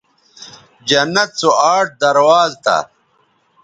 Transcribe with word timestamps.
جنت 0.87 1.29
سو 1.39 1.49
آٹھ 1.73 1.91
درواز 2.03 2.51
تھا 2.63 2.77